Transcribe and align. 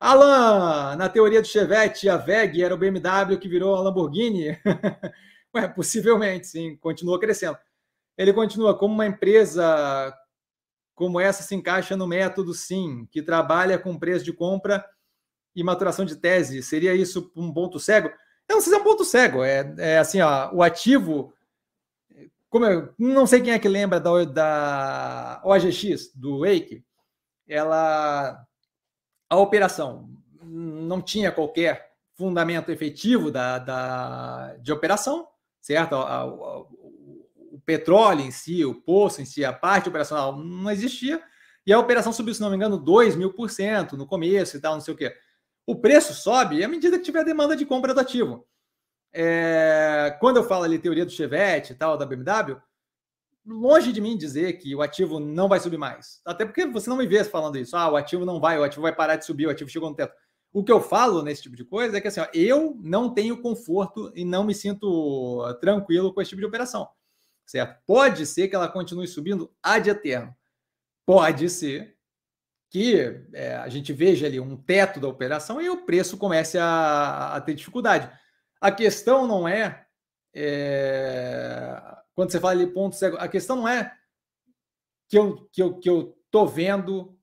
Alan, 0.00 0.96
na 0.96 1.08
teoria 1.08 1.42
do 1.42 1.46
Chevette, 1.46 2.08
a 2.08 2.16
VEG 2.16 2.62
era 2.62 2.74
o 2.74 2.78
BMW 2.78 3.38
que 3.38 3.48
virou 3.48 3.76
a 3.76 3.80
Lamborghini? 3.82 4.58
Ué, 5.54 5.68
possivelmente, 5.68 6.46
sim, 6.46 6.76
continua 6.76 7.20
crescendo. 7.20 7.58
Ele 8.16 8.32
continua 8.32 8.76
como 8.76 8.94
uma 8.94 9.06
empresa 9.06 10.16
como 10.94 11.20
essa 11.20 11.42
se 11.42 11.54
encaixa 11.54 11.96
no 11.96 12.06
método 12.06 12.54
sim, 12.54 13.06
que 13.10 13.22
trabalha 13.22 13.78
com 13.78 13.98
preço 13.98 14.24
de 14.24 14.32
compra 14.32 14.84
e 15.54 15.62
maturação 15.62 16.04
de 16.04 16.16
tese. 16.16 16.62
Seria 16.62 16.94
isso 16.94 17.30
um 17.36 17.52
ponto 17.52 17.78
cego? 17.78 18.08
Eu 18.48 18.56
não 18.56 18.60
sei 18.60 18.72
se 18.72 18.78
é 18.78 18.80
um 18.80 18.84
ponto 18.84 19.04
cego, 19.04 19.44
é, 19.44 19.74
é 19.78 19.98
assim, 19.98 20.20
ó, 20.20 20.50
o 20.52 20.62
ativo 20.62 21.32
como 22.50 22.64
eu 22.66 22.92
não 22.98 23.26
sei 23.26 23.40
quem 23.40 23.52
é 23.52 23.58
que 23.58 23.68
lembra 23.68 24.00
da, 24.00 24.24
da 24.24 25.40
OGX, 25.44 26.12
do 26.16 26.40
Wake, 26.40 26.84
ela 27.46 28.44
a 29.30 29.36
operação 29.36 30.10
não 30.42 31.00
tinha 31.00 31.30
qualquer 31.30 31.92
fundamento 32.14 32.70
efetivo 32.70 33.30
da, 33.30 33.58
da, 33.58 34.56
de 34.56 34.72
operação, 34.72 35.28
certo? 35.60 35.94
A, 35.94 36.22
a, 36.22 36.26
o 36.26 37.60
petróleo 37.64 38.22
em 38.22 38.30
si, 38.32 38.64
o 38.64 38.74
poço 38.74 39.22
em 39.22 39.24
si, 39.24 39.44
a 39.44 39.52
parte 39.52 39.88
operacional 39.88 40.36
não 40.36 40.70
existia, 40.70 41.22
e 41.64 41.72
a 41.72 41.78
operação 41.78 42.12
subiu, 42.12 42.34
se 42.34 42.40
não 42.40 42.50
me 42.50 42.56
engano, 42.56 42.76
2 42.76 43.14
mil 43.14 43.32
por 43.32 43.48
cento 43.48 43.96
no 43.96 44.06
começo 44.06 44.56
e 44.56 44.60
tal, 44.60 44.74
não 44.74 44.80
sei 44.80 44.94
o 44.94 44.96
quê. 44.96 45.14
O 45.66 45.76
preço 45.76 46.12
sobe 46.12 46.64
à 46.64 46.68
medida 46.68 46.98
que 46.98 47.04
tiver 47.04 47.24
demanda 47.24 47.56
de 47.56 47.64
compra 47.64 47.94
do 47.94 48.00
ativo. 48.00 48.46
É, 49.12 50.16
quando 50.18 50.38
eu 50.38 50.44
falo 50.44 50.64
ali 50.64 50.78
teoria 50.78 51.04
do 51.04 51.12
Chevette 51.12 51.72
e 51.72 51.76
tal, 51.76 51.96
da 51.96 52.06
BMW, 52.06 52.60
longe 53.50 53.92
de 53.92 54.00
mim 54.00 54.16
dizer 54.16 54.54
que 54.54 54.74
o 54.74 54.82
ativo 54.82 55.18
não 55.18 55.48
vai 55.48 55.60
subir 55.60 55.76
mais. 55.76 56.20
Até 56.24 56.44
porque 56.44 56.66
você 56.66 56.88
não 56.88 56.96
me 56.96 57.06
vê 57.06 57.24
falando 57.24 57.58
isso. 57.58 57.76
Ah, 57.76 57.90
o 57.90 57.96
ativo 57.96 58.24
não 58.24 58.40
vai, 58.40 58.58
o 58.58 58.64
ativo 58.64 58.82
vai 58.82 58.94
parar 58.94 59.16
de 59.16 59.24
subir, 59.24 59.46
o 59.46 59.50
ativo 59.50 59.68
chegou 59.68 59.90
no 59.90 59.96
teto. 59.96 60.14
O 60.52 60.64
que 60.64 60.72
eu 60.72 60.80
falo 60.80 61.22
nesse 61.22 61.42
tipo 61.42 61.56
de 61.56 61.64
coisa 61.64 61.96
é 61.96 62.00
que 62.00 62.08
assim, 62.08 62.20
ó, 62.20 62.26
eu 62.34 62.76
não 62.80 63.12
tenho 63.12 63.40
conforto 63.40 64.10
e 64.14 64.24
não 64.24 64.44
me 64.44 64.54
sinto 64.54 65.42
tranquilo 65.60 66.12
com 66.12 66.20
esse 66.20 66.30
tipo 66.30 66.40
de 66.40 66.46
operação. 66.46 66.88
Certo? 67.46 67.80
Pode 67.86 68.26
ser 68.26 68.48
que 68.48 68.54
ela 68.54 68.68
continue 68.68 69.06
subindo 69.06 69.52
ad 69.62 69.88
eterno. 69.88 70.34
Pode 71.04 71.48
ser 71.50 71.96
que 72.70 73.24
é, 73.32 73.56
a 73.56 73.68
gente 73.68 73.92
veja 73.92 74.26
ali 74.26 74.38
um 74.38 74.56
teto 74.56 75.00
da 75.00 75.08
operação 75.08 75.60
e 75.60 75.68
o 75.68 75.84
preço 75.84 76.16
comece 76.16 76.56
a, 76.56 77.34
a 77.34 77.40
ter 77.40 77.54
dificuldade. 77.54 78.10
A 78.60 78.70
questão 78.70 79.26
não 79.26 79.48
é, 79.48 79.84
é 80.32 81.82
quando 82.20 82.32
você 82.32 82.38
fala 82.38 82.52
ali 82.52 82.66
ponto 82.66 82.94
cego, 82.96 83.16
a 83.16 83.26
questão 83.26 83.56
não 83.56 83.66
é 83.66 83.96
que 85.08 85.16
eu, 85.16 85.48
que 85.50 85.62
eu, 85.62 85.78
que 85.78 85.88
eu 85.88 86.14
tô 86.30 86.44
vendo 86.44 87.18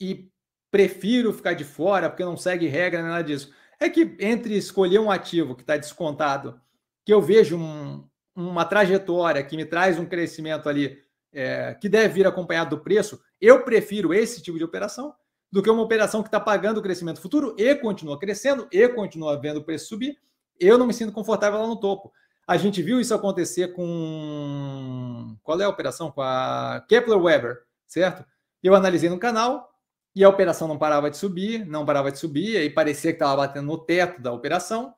e 0.00 0.28
prefiro 0.72 1.32
ficar 1.32 1.52
de 1.52 1.62
fora 1.62 2.10
porque 2.10 2.24
não 2.24 2.36
segue 2.36 2.66
regra, 2.66 3.00
nada 3.00 3.22
disso. 3.22 3.54
É 3.78 3.88
que 3.88 4.16
entre 4.18 4.56
escolher 4.56 4.98
um 4.98 5.08
ativo 5.08 5.54
que 5.54 5.62
está 5.62 5.76
descontado, 5.76 6.60
que 7.04 7.14
eu 7.14 7.22
vejo 7.22 7.56
um, 7.56 8.08
uma 8.34 8.64
trajetória 8.64 9.40
que 9.44 9.56
me 9.56 9.64
traz 9.64 10.00
um 10.00 10.04
crescimento 10.04 10.68
ali 10.68 11.00
é, 11.32 11.72
que 11.74 11.88
deve 11.88 12.14
vir 12.14 12.26
acompanhado 12.26 12.70
do 12.74 12.82
preço, 12.82 13.22
eu 13.40 13.62
prefiro 13.62 14.12
esse 14.12 14.42
tipo 14.42 14.58
de 14.58 14.64
operação 14.64 15.14
do 15.48 15.62
que 15.62 15.70
uma 15.70 15.82
operação 15.82 16.24
que 16.24 16.28
está 16.28 16.40
pagando 16.40 16.78
o 16.78 16.82
crescimento 16.82 17.20
futuro 17.20 17.54
e 17.56 17.72
continua 17.76 18.18
crescendo 18.18 18.66
e 18.72 18.88
continua 18.88 19.40
vendo 19.40 19.58
o 19.58 19.64
preço 19.64 19.86
subir. 19.86 20.18
Eu 20.58 20.76
não 20.76 20.88
me 20.88 20.92
sinto 20.92 21.12
confortável 21.12 21.60
lá 21.60 21.68
no 21.68 21.78
topo. 21.78 22.12
A 22.46 22.56
gente 22.56 22.82
viu 22.82 23.00
isso 23.00 23.14
acontecer 23.14 23.68
com. 23.68 25.36
Qual 25.42 25.60
é 25.60 25.64
a 25.64 25.68
operação? 25.68 26.10
Com 26.10 26.20
a 26.20 26.84
Kepler 26.88 27.18
Weber, 27.18 27.62
certo? 27.86 28.24
Eu 28.62 28.74
analisei 28.74 29.08
no 29.08 29.18
canal 29.18 29.70
e 30.14 30.22
a 30.22 30.28
operação 30.28 30.68
não 30.68 30.78
parava 30.78 31.10
de 31.10 31.16
subir, 31.16 31.66
não 31.66 31.84
parava 31.84 32.12
de 32.12 32.18
subir, 32.18 32.60
e 32.60 32.70
parecia 32.70 33.12
que 33.12 33.16
estava 33.16 33.36
batendo 33.36 33.66
no 33.66 33.78
teto 33.78 34.22
da 34.22 34.32
operação. 34.32 34.94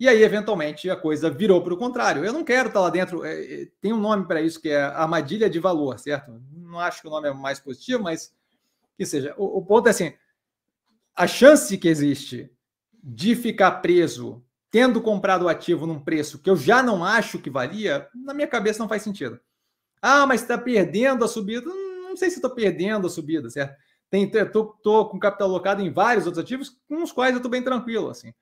E 0.00 0.08
aí, 0.08 0.22
eventualmente, 0.22 0.88
a 0.88 0.96
coisa 0.96 1.28
virou 1.28 1.62
para 1.62 1.74
o 1.74 1.76
contrário. 1.76 2.24
Eu 2.24 2.32
não 2.32 2.44
quero 2.44 2.68
estar 2.68 2.80
lá 2.80 2.88
dentro. 2.88 3.24
É, 3.24 3.62
é, 3.62 3.68
tem 3.80 3.92
um 3.92 4.00
nome 4.00 4.26
para 4.26 4.40
isso 4.40 4.60
que 4.60 4.68
é 4.68 4.80
armadilha 4.80 5.50
de 5.50 5.58
valor, 5.58 5.98
certo? 5.98 6.40
Não 6.52 6.78
acho 6.78 7.02
que 7.02 7.08
o 7.08 7.10
nome 7.10 7.28
é 7.28 7.32
mais 7.32 7.58
positivo, 7.58 8.02
mas 8.02 8.32
que 8.96 9.04
seja. 9.04 9.34
O, 9.36 9.58
o 9.58 9.64
ponto 9.64 9.88
é 9.88 9.90
assim: 9.90 10.12
a 11.14 11.26
chance 11.26 11.76
que 11.76 11.88
existe 11.88 12.50
de 13.02 13.34
ficar 13.34 13.72
preso 13.80 14.44
tendo 14.70 15.00
comprado 15.00 15.44
o 15.44 15.48
ativo 15.48 15.86
num 15.86 16.00
preço 16.00 16.38
que 16.38 16.50
eu 16.50 16.56
já 16.56 16.82
não 16.82 17.04
acho 17.04 17.38
que 17.38 17.50
valia, 17.50 18.08
na 18.14 18.34
minha 18.34 18.46
cabeça 18.46 18.78
não 18.78 18.88
faz 18.88 19.02
sentido. 19.02 19.40
Ah, 20.00 20.26
mas 20.26 20.42
está 20.42 20.56
perdendo 20.56 21.24
a 21.24 21.28
subida. 21.28 21.66
Não 21.66 22.16
sei 22.16 22.30
se 22.30 22.36
estou 22.36 22.50
perdendo 22.50 23.06
a 23.06 23.10
subida, 23.10 23.50
certo? 23.50 23.76
Estou 24.12 25.08
com 25.08 25.18
capital 25.18 25.48
alocado 25.48 25.82
em 25.82 25.92
vários 25.92 26.26
outros 26.26 26.42
ativos 26.42 26.80
com 26.88 27.02
os 27.02 27.12
quais 27.12 27.32
eu 27.32 27.38
estou 27.38 27.50
bem 27.50 27.62
tranquilo. 27.62 28.10
assim. 28.10 28.32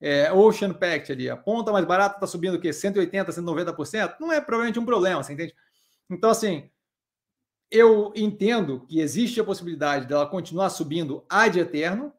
É, 0.00 0.30
Ocean 0.32 0.74
Pact 0.74 1.10
ali, 1.10 1.30
a 1.30 1.36
ponta 1.36 1.72
mais 1.72 1.84
barata 1.86 2.16
está 2.16 2.26
subindo 2.26 2.54
o 2.54 2.60
quê? 2.60 2.68
180%, 2.70 3.28
190%? 3.28 4.16
Não 4.20 4.30
é 4.30 4.40
provavelmente 4.40 4.78
um 4.78 4.84
problema, 4.84 5.22
você 5.22 5.32
entende? 5.32 5.54
Então, 6.10 6.30
assim, 6.30 6.70
eu 7.70 8.12
entendo 8.14 8.86
que 8.86 9.00
existe 9.00 9.40
a 9.40 9.44
possibilidade 9.44 10.06
dela 10.06 10.28
continuar 10.28 10.70
subindo 10.70 11.24
ad 11.28 11.58
eterno. 11.58 12.12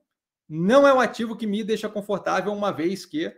Não 0.50 0.88
é 0.88 0.94
um 0.94 1.00
ativo 1.00 1.36
que 1.36 1.46
me 1.46 1.64
deixa 1.64 1.88
confortável, 1.88 2.52
uma 2.52 2.72
vez 2.72 3.06
que 3.06 3.34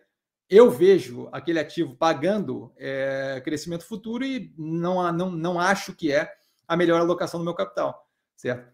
eu 0.49 0.71
vejo 0.71 1.29
aquele 1.31 1.59
ativo 1.59 1.95
pagando 1.95 2.73
é, 2.75 3.39
crescimento 3.43 3.85
futuro 3.85 4.25
e 4.25 4.51
não, 4.57 5.11
não, 5.13 5.31
não 5.31 5.59
acho 5.59 5.93
que 5.93 6.11
é 6.11 6.31
a 6.67 6.75
melhor 6.75 6.99
alocação 6.99 7.39
do 7.39 7.43
meu 7.43 7.53
capital, 7.53 8.07
certo? 8.35 8.71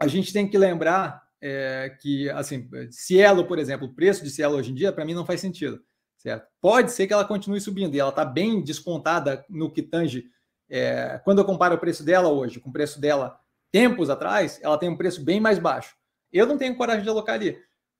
A 0.00 0.06
gente 0.06 0.32
tem 0.32 0.48
que 0.48 0.56
lembrar 0.56 1.24
é, 1.40 1.96
que, 2.00 2.30
assim, 2.30 2.68
Cielo, 2.90 3.46
por 3.46 3.58
exemplo, 3.58 3.88
o 3.88 3.94
preço 3.94 4.22
de 4.22 4.30
Cielo 4.30 4.56
hoje 4.56 4.70
em 4.70 4.74
dia, 4.74 4.92
para 4.92 5.04
mim, 5.04 5.14
não 5.14 5.26
faz 5.26 5.40
sentido, 5.40 5.82
certo? 6.16 6.46
Pode 6.60 6.92
ser 6.92 7.06
que 7.06 7.12
ela 7.12 7.24
continue 7.24 7.60
subindo 7.60 7.94
e 7.94 8.00
ela 8.00 8.10
está 8.10 8.24
bem 8.24 8.62
descontada 8.62 9.44
no 9.48 9.72
que 9.72 9.82
tange. 9.82 10.24
É, 10.70 11.20
quando 11.24 11.40
eu 11.40 11.44
comparo 11.44 11.74
o 11.74 11.78
preço 11.78 12.04
dela 12.04 12.28
hoje 12.28 12.60
com 12.60 12.70
o 12.70 12.72
preço 12.72 13.00
dela 13.00 13.38
tempos 13.70 14.08
atrás, 14.08 14.60
ela 14.62 14.78
tem 14.78 14.88
um 14.88 14.96
preço 14.96 15.24
bem 15.24 15.40
mais 15.40 15.58
baixo. 15.58 15.96
Eu 16.32 16.46
não 16.46 16.56
tenho 16.56 16.76
coragem 16.76 17.02
de 17.02 17.08
alocar 17.08 17.34
ali. 17.34 17.58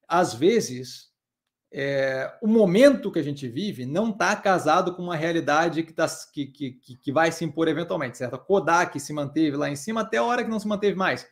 Às 0.08 0.32
vezes, 0.32 1.13
é, 1.76 2.32
o 2.40 2.46
momento 2.46 3.10
que 3.10 3.18
a 3.18 3.22
gente 3.22 3.48
vive 3.48 3.84
não 3.84 4.10
está 4.10 4.36
casado 4.36 4.94
com 4.94 5.02
uma 5.02 5.16
realidade 5.16 5.82
que, 5.82 5.92
tá, 5.92 6.06
que, 6.32 6.46
que, 6.46 6.96
que 6.96 7.12
vai 7.12 7.32
se 7.32 7.44
impor 7.44 7.66
eventualmente, 7.66 8.16
certo? 8.16 8.34
A 8.34 8.38
Kodak 8.38 9.00
se 9.00 9.12
manteve 9.12 9.56
lá 9.56 9.68
em 9.68 9.74
cima 9.74 10.02
até 10.02 10.18
a 10.18 10.22
hora 10.22 10.44
que 10.44 10.50
não 10.50 10.60
se 10.60 10.68
manteve 10.68 10.96
mais, 10.96 11.26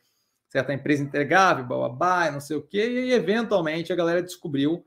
certo? 0.48 0.70
A 0.70 0.74
empresa 0.74 1.00
entregável, 1.00 1.64
bababá, 1.64 2.28
não 2.32 2.40
sei 2.40 2.56
o 2.56 2.62
quê, 2.62 2.88
e 2.90 3.12
eventualmente 3.12 3.92
a 3.92 3.96
galera 3.96 4.20
descobriu 4.20 4.84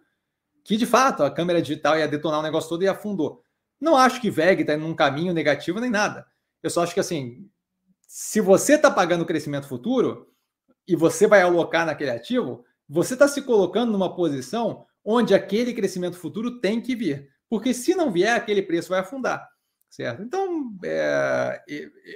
que, 0.62 0.76
de 0.76 0.86
fato, 0.86 1.24
a 1.24 1.32
câmera 1.32 1.62
digital 1.62 1.98
ia 1.98 2.06
detonar 2.06 2.42
o 2.42 2.44
negócio 2.44 2.68
todo 2.68 2.84
e 2.84 2.88
afundou. 2.90 3.42
Não 3.80 3.96
acho 3.96 4.20
que 4.20 4.30
VEG 4.30 4.60
está 4.60 4.74
indo 4.74 4.86
num 4.86 4.94
caminho 4.94 5.34
negativo 5.34 5.80
nem 5.80 5.90
nada. 5.90 6.28
Eu 6.62 6.70
só 6.70 6.84
acho 6.84 6.94
que, 6.94 7.00
assim, 7.00 7.50
se 8.06 8.42
você 8.42 8.74
está 8.74 8.92
pagando 8.92 9.26
crescimento 9.26 9.70
futuro 9.70 10.30
e 10.86 10.98
você 10.98 11.28
vai 11.28 11.42
alocar 11.44 11.86
naquele 11.86 12.12
ativo, 12.12 12.66
você 12.90 13.14
está 13.14 13.26
se 13.26 13.42
colocando 13.42 13.94
numa 13.94 14.14
posição 14.14 14.86
onde 15.06 15.36
aquele 15.36 15.74
crescimento 15.74 16.18
futuro 16.18 16.60
tem 16.60 16.82
que 16.82 16.96
vir. 16.96 17.30
Porque 17.48 17.74
se 17.74 17.94
não 17.94 18.12
vier, 18.12 18.36
aquele 18.36 18.64
preço 18.64 18.90
vai 18.90 19.00
afundar. 19.00 19.48
Certo? 19.90 20.24
Então, 20.24 20.74
é, 20.84 21.62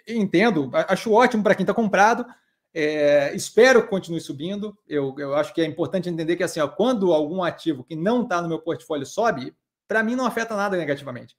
entendo, 0.07 0.69
acho 0.73 1.13
ótimo 1.13 1.43
para 1.43 1.55
quem 1.55 1.63
está 1.63 1.73
comprado. 1.73 2.25
É, 2.73 3.33
espero 3.33 3.83
que 3.83 3.89
continue 3.89 4.19
subindo. 4.19 4.77
Eu, 4.87 5.15
eu 5.17 5.35
acho 5.35 5.53
que 5.53 5.61
é 5.61 5.65
importante 5.65 6.09
entender 6.09 6.35
que 6.35 6.43
assim, 6.43 6.59
ó, 6.59 6.67
quando 6.67 7.13
algum 7.13 7.41
ativo 7.43 7.83
que 7.83 7.95
não 7.95 8.23
está 8.23 8.41
no 8.41 8.49
meu 8.49 8.59
portfólio 8.59 9.05
sobe, 9.05 9.55
para 9.87 10.03
mim 10.03 10.15
não 10.15 10.25
afeta 10.25 10.55
nada 10.55 10.75
negativamente. 10.75 11.37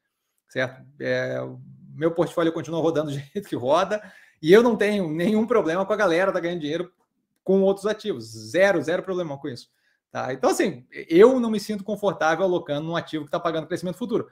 Certo? 0.49 0.83
É, 0.99 1.41
meu 1.94 2.12
portfólio 2.12 2.53
continua 2.53 2.81
rodando 2.81 3.10
do 3.12 3.19
jeito 3.19 3.49
que 3.49 3.56
roda 3.56 4.03
e 4.41 4.53
eu 4.53 4.62
não 4.62 4.77
tenho 4.77 5.09
nenhum 5.10 5.47
problema 5.47 5.84
com 5.84 5.93
a 5.93 5.97
galera 5.97 6.33
tá 6.33 6.41
ganhando 6.41 6.60
dinheiro 6.60 6.91
com 7.44 7.60
outros 7.62 7.87
ativos. 7.87 8.25
Zero, 8.50 8.81
zero 8.83 9.03
problema 9.03 9.37
com 9.37 9.49
isso. 9.49 9.69
Tá? 10.10 10.32
Então, 10.32 10.51
assim, 10.51 10.86
eu 10.91 11.39
não 11.39 11.51
me 11.51 11.60
sinto 11.60 11.84
confortável 11.84 12.45
alocando 12.45 12.86
num 12.86 12.97
ativo 12.97 13.24
que 13.24 13.28
está 13.28 13.39
pagando 13.39 13.66
crescimento 13.66 13.98
futuro. 13.98 14.28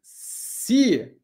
Se 0.00 1.18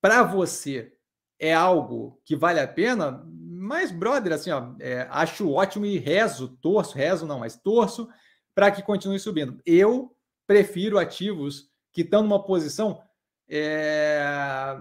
para 0.00 0.22
você 0.22 0.96
é 1.38 1.52
algo 1.52 2.20
que 2.24 2.34
vale 2.34 2.58
a 2.58 2.66
pena, 2.66 3.22
mas, 3.26 3.90
brother, 3.90 4.32
assim, 4.32 4.50
ó, 4.50 4.74
é, 4.80 5.06
acho 5.10 5.50
ótimo 5.50 5.84
e 5.84 5.98
rezo, 5.98 6.56
torço, 6.60 6.96
rezo 6.96 7.26
não, 7.26 7.40
mas 7.40 7.56
torço 7.56 8.08
para 8.54 8.70
que 8.70 8.82
continue 8.82 9.18
subindo. 9.18 9.60
Eu 9.64 10.16
prefiro 10.46 10.98
ativos 10.98 11.70
que 11.92 12.00
estão 12.00 12.22
numa 12.22 12.42
posição 12.42 13.02
é, 13.48 14.78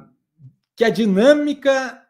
que 0.75 0.83
a 0.83 0.89
dinâmica 0.89 2.01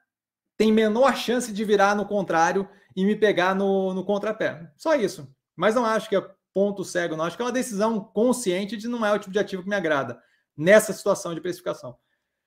tem 0.56 0.72
menor 0.72 1.16
chance 1.16 1.52
de 1.52 1.66
virar 1.66 1.96
no 1.96 2.06
contrário 2.06 2.70
e 2.96 3.04
me 3.04 3.16
pegar 3.16 3.56
no, 3.56 3.94
no 3.94 4.06
contrapé. 4.06 4.72
Só 4.78 4.94
isso. 4.96 5.28
Mas 5.62 5.76
não 5.76 5.86
acho 5.86 6.10
que 6.10 6.16
é 6.16 6.28
ponto 6.56 6.84
cego, 6.84 7.16
não. 7.16 7.24
Acho 7.24 7.36
que 7.38 7.44
é 7.44 7.46
uma 7.46 7.52
decisão 7.52 8.04
consciente 8.04 8.76
de 8.76 8.88
não 8.88 9.06
é 9.06 9.14
o 9.14 9.20
tipo 9.20 9.32
de 9.32 9.38
ativo 9.38 9.62
que 9.62 9.70
me 9.70 9.76
agrada 9.76 10.20
nessa 10.58 10.92
situação 10.92 11.36
de 11.36 11.40
precificação. 11.40 11.96